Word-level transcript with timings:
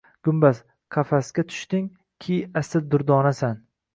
Gumbaz— 0.27 0.61
qafasga 0.95 1.43
tushding, 1.51 1.85
ki 2.27 2.39
asil 2.63 2.87
durdonasan. 2.95 3.63